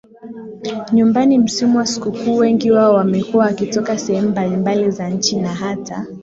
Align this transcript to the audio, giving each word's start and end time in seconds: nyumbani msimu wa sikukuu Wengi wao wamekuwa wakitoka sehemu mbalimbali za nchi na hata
nyumbani 0.93 1.37
msimu 1.39 1.77
wa 1.77 1.85
sikukuu 1.85 2.37
Wengi 2.37 2.71
wao 2.71 2.93
wamekuwa 2.93 3.45
wakitoka 3.45 3.97
sehemu 3.97 4.29
mbalimbali 4.29 4.91
za 4.91 5.09
nchi 5.09 5.35
na 5.35 5.53
hata 5.53 6.05